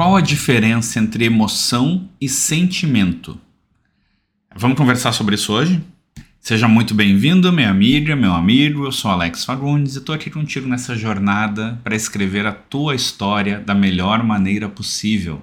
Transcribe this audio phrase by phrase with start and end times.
[0.00, 3.38] Qual a diferença entre emoção e sentimento?
[4.56, 5.78] Vamos conversar sobre isso hoje?
[6.40, 8.86] Seja muito bem-vindo, minha amiga, meu amigo.
[8.86, 13.60] Eu sou Alex Fagundes e estou aqui contigo nessa jornada para escrever a tua história
[13.60, 15.42] da melhor maneira possível.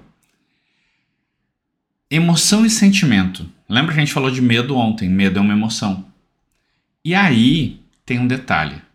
[2.10, 3.48] Emoção e sentimento.
[3.68, 5.08] Lembra que a gente falou de medo ontem?
[5.08, 6.04] Medo é uma emoção.
[7.04, 8.87] E aí tem um detalhe.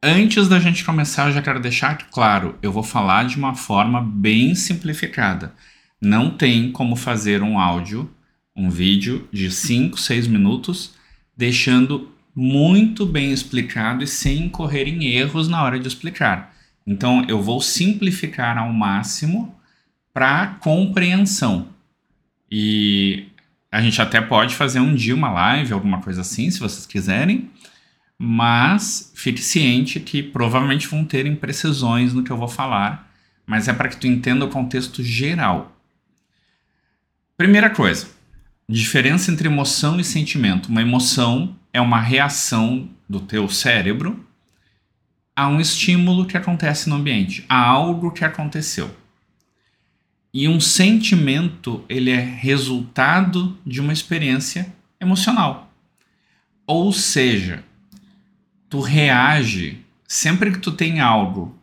[0.00, 4.00] Antes da gente começar, eu já quero deixar claro, eu vou falar de uma forma
[4.00, 5.52] bem simplificada.
[6.00, 8.08] Não tem como fazer um áudio,
[8.54, 10.94] um vídeo de 5, 6 minutos
[11.36, 16.54] deixando muito bem explicado e sem incorrer em erros na hora de explicar.
[16.86, 19.52] Então eu vou simplificar ao máximo
[20.14, 21.70] para compreensão.
[22.48, 23.26] E
[23.68, 27.50] a gente até pode fazer um dia uma live, alguma coisa assim, se vocês quiserem,
[28.18, 33.12] mas fique ciente que provavelmente vão ter imprecisões no que eu vou falar,
[33.46, 35.76] mas é para que tu entenda o contexto geral.
[37.36, 38.08] Primeira coisa,
[38.70, 40.68] Diferença entre emoção e sentimento.
[40.68, 44.22] Uma emoção é uma reação do teu cérebro
[45.34, 48.94] a um estímulo que acontece no ambiente, a algo que aconteceu.
[50.34, 54.70] E um sentimento, ele é resultado de uma experiência
[55.00, 55.72] emocional.
[56.66, 57.64] Ou seja,
[58.68, 61.58] tu reage sempre que tu tem algo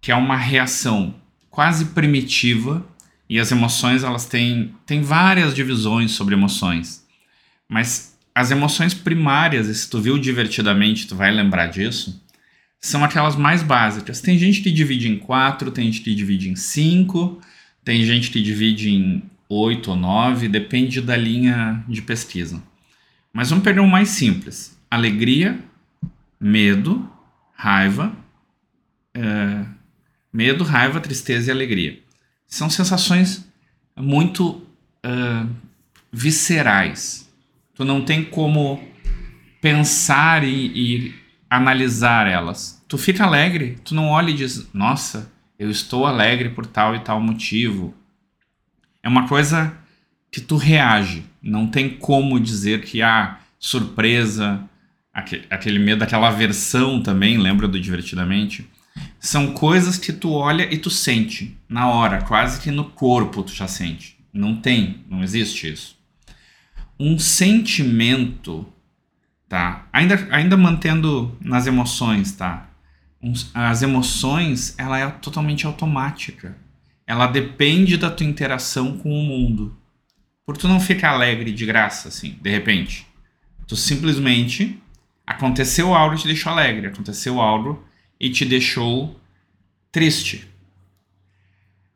[0.00, 1.14] que é uma reação
[1.50, 2.86] quase primitiva
[3.28, 7.04] e as emoções, elas têm, têm várias divisões sobre emoções.
[7.68, 12.22] Mas as emoções primárias, e se tu viu divertidamente, tu vai lembrar disso,
[12.80, 14.20] são aquelas mais básicas.
[14.20, 17.40] Tem gente que divide em quatro, tem gente que divide em cinco,
[17.82, 22.62] tem gente que divide em oito ou nove, depende da linha de pesquisa.
[23.32, 25.58] Mas vamos pegar o mais simples: alegria,
[26.44, 27.10] medo,
[27.54, 28.14] raiva,
[29.14, 29.64] é,
[30.32, 32.04] medo, raiva, tristeza e alegria
[32.46, 33.50] são sensações
[33.96, 34.62] muito
[35.04, 35.48] uh,
[36.12, 37.28] viscerais.
[37.74, 38.80] Tu não tem como
[39.60, 41.14] pensar e, e,
[41.50, 42.84] analisar elas.
[42.86, 47.00] Tu fica alegre, tu não olha e diz, nossa, eu estou alegre por tal e
[47.00, 47.94] tal motivo.
[49.02, 49.76] É uma coisa
[50.30, 51.24] que tu reage.
[51.42, 54.68] Não tem como dizer que há ah, surpresa,
[55.14, 58.68] aquele, aquele medo, aquela aversão também, lembra do Divertidamente?
[59.20, 63.54] São coisas que tu olha e tu sente na hora, quase que no corpo tu
[63.54, 64.18] já sente.
[64.32, 65.96] Não tem, não existe isso.
[66.98, 68.66] Um sentimento,
[69.48, 69.86] tá?
[69.92, 72.68] Ainda, ainda mantendo nas emoções, tá?
[73.54, 76.56] as emoções, ela é totalmente automática.
[77.06, 79.74] Ela depende da tua interação com o mundo.
[80.44, 83.06] Por tu não ficar alegre de graça, assim, de repente.
[83.66, 84.78] Tu simplesmente
[85.26, 87.84] aconteceu algo e te deixou alegre, aconteceu algo
[88.20, 89.18] e te deixou
[89.90, 90.48] triste.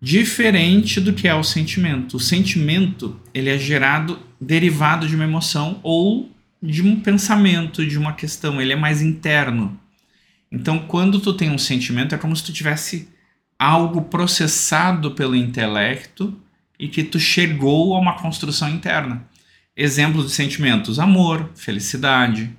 [0.01, 2.17] Diferente do que é o sentimento.
[2.17, 6.31] O sentimento ele é gerado derivado de uma emoção ou
[6.63, 8.61] de um pensamento, de uma questão.
[8.61, 9.79] Ele é mais interno.
[10.51, 13.09] Então, quando tu tem um sentimento, é como se tu tivesse
[13.59, 16.39] algo processado pelo intelecto
[16.79, 19.27] e que tu chegou a uma construção interna.
[19.77, 22.57] Exemplos de sentimentos: amor, felicidade,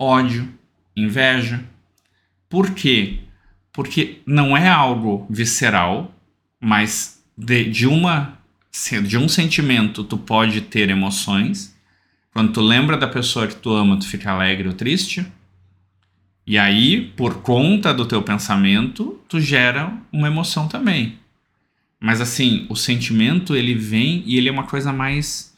[0.00, 0.48] ódio,
[0.96, 1.62] inveja.
[2.48, 3.18] Por quê?
[3.70, 6.12] Porque não é algo visceral,
[6.58, 8.40] mas de, de uma
[9.02, 11.76] de um sentimento tu pode ter emoções.
[12.32, 15.26] Quando tu lembra da pessoa que tu ama, tu fica alegre ou triste.
[16.46, 21.18] E aí, por conta do teu pensamento, tu gera uma emoção também.
[22.00, 25.49] Mas assim, o sentimento ele vem e ele é uma coisa mais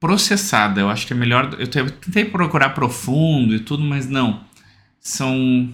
[0.00, 0.80] processada.
[0.80, 1.56] Eu acho que é melhor.
[1.58, 4.48] Eu tentei procurar profundo e tudo, mas não
[5.08, 5.72] são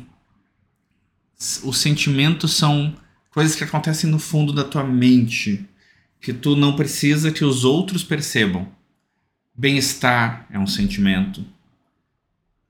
[1.65, 2.95] os sentimentos são
[3.31, 5.69] coisas que acontecem no fundo da tua mente,
[6.21, 8.69] que tu não precisa que os outros percebam.
[9.55, 11.45] Bem-estar é um sentimento.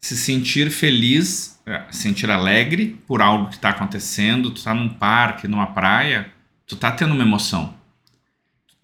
[0.01, 5.47] Se sentir feliz, é, sentir alegre por algo que está acontecendo, tu está num parque,
[5.47, 6.33] numa praia,
[6.67, 7.75] tu está tendo uma emoção.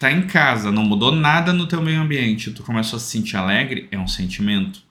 [0.01, 3.37] Está em casa, não mudou nada no teu meio ambiente, tu começou a se sentir
[3.37, 4.81] alegre, é um sentimento.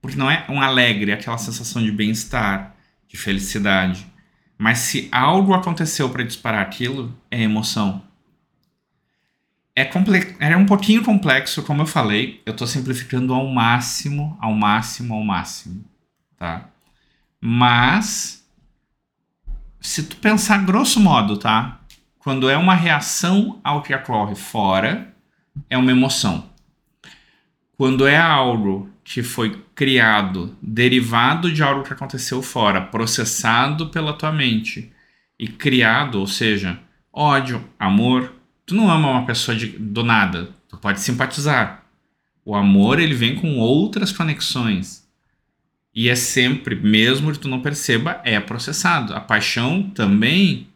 [0.00, 2.76] Porque não é um alegre, é aquela sensação de bem-estar,
[3.08, 4.06] de felicidade.
[4.56, 8.04] Mas se algo aconteceu para disparar aquilo, é emoção.
[9.74, 10.36] É, comple...
[10.38, 12.40] é um pouquinho complexo, como eu falei.
[12.46, 15.84] Eu estou simplificando ao máximo, ao máximo, ao máximo.
[16.38, 16.68] Tá?
[17.40, 18.46] Mas,
[19.80, 21.80] se tu pensar grosso modo, tá?
[22.26, 25.14] Quando é uma reação ao que ocorre fora,
[25.70, 26.50] é uma emoção.
[27.76, 34.32] Quando é algo que foi criado derivado de algo que aconteceu fora, processado pela tua
[34.32, 34.92] mente
[35.38, 36.80] e criado, ou seja,
[37.12, 38.32] Ódio, amor.
[38.66, 40.48] Tu não ama uma pessoa de, do nada.
[40.68, 41.86] Tu pode simpatizar.
[42.44, 45.08] O amor, ele vem com outras conexões.
[45.94, 49.14] E é sempre, mesmo que tu não perceba, é processado.
[49.14, 50.66] A paixão também,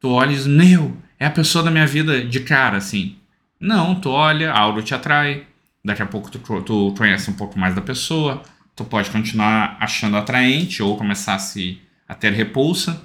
[0.00, 3.16] tu olhas, meu, é a pessoa da minha vida de cara, assim.
[3.60, 5.46] Não, tu olha, algo te atrai.
[5.84, 8.42] Daqui a pouco tu, tu conhece um pouco mais da pessoa.
[8.76, 13.02] Tu pode continuar achando atraente ou começar a, se, a ter repulsa.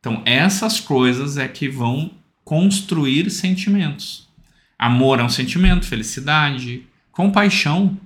[0.00, 2.10] Então, essas coisas é que vão
[2.44, 4.28] construir sentimentos.
[4.78, 7.96] Amor é um sentimento, felicidade, compaixão.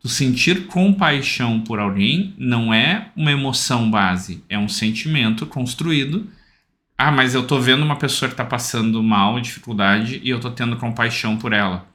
[0.00, 6.30] Tu sentir compaixão por alguém não é uma emoção base, é um sentimento construído
[6.98, 10.50] ah, mas eu tô vendo uma pessoa que tá passando mal, dificuldade, e eu tô
[10.50, 11.86] tendo compaixão por ela.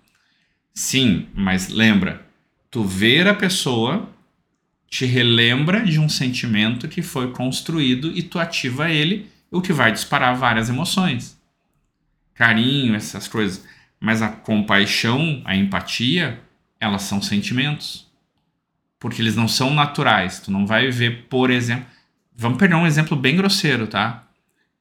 [0.74, 2.26] Sim, mas lembra,
[2.72, 4.10] tu ver a pessoa
[4.90, 9.92] te relembra de um sentimento que foi construído e tu ativa ele, o que vai
[9.92, 11.38] disparar várias emoções.
[12.34, 13.66] Carinho, essas coisas.
[14.00, 16.40] Mas a compaixão, a empatia,
[16.80, 18.08] elas são sentimentos.
[19.00, 20.40] Porque eles não são naturais.
[20.40, 21.86] Tu não vai ver, por exemplo.
[22.36, 24.23] Vamos pegar um exemplo bem grosseiro, tá?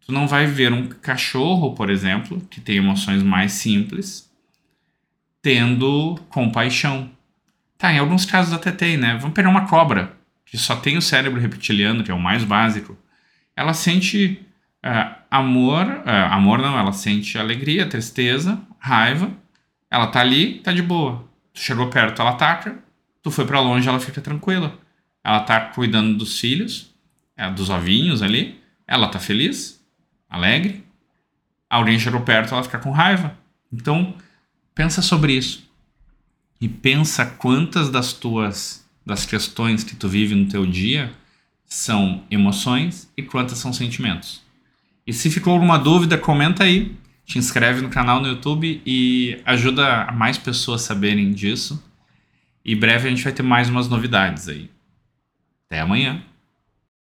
[0.06, 4.30] Tu não vai ver um cachorro, por exemplo, que tem emoções mais simples,
[5.40, 7.10] tendo compaixão.
[7.78, 9.16] Tá, em alguns casos até tem, né?
[9.16, 12.96] Vamos pegar uma cobra, que só tem o cérebro reptiliano, que é o mais básico.
[13.56, 14.44] Ela sente
[14.84, 19.30] uh, amor, uh, amor não, ela sente alegria, tristeza, raiva.
[19.90, 21.28] Ela tá ali, tá de boa.
[21.52, 22.82] Tu chegou perto, ela ataca.
[23.22, 24.78] Tu foi para longe, ela fica tranquila.
[25.22, 26.92] Ela tá cuidando dos filhos,
[27.36, 28.60] é, dos ovinhos ali.
[28.86, 29.81] Ela tá feliz
[30.32, 30.82] alegre,
[31.68, 33.36] alguém chegou perto, ela fica com raiva.
[33.70, 34.14] Então,
[34.74, 35.70] pensa sobre isso.
[36.58, 41.12] E pensa quantas das tuas das questões que tu vive no teu dia
[41.66, 44.40] são emoções e quantas são sentimentos.
[45.06, 46.96] E se ficou alguma dúvida, comenta aí,
[47.26, 51.82] te inscreve no canal no YouTube e ajuda mais pessoas a saberem disso.
[52.64, 54.70] E breve a gente vai ter mais umas novidades aí.
[55.66, 56.22] Até amanhã.